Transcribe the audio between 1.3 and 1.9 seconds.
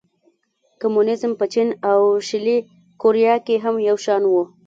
په چین